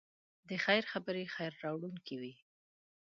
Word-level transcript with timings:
د 0.49 0.51
خیر 0.65 0.83
خبرې 0.91 1.25
خیر 1.35 1.53
راوړونکی 1.65 2.15
وي. 2.21 2.33